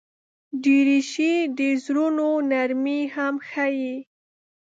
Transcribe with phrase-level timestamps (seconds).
[0.63, 3.95] دریشي د زړونو نرمي هم ښيي.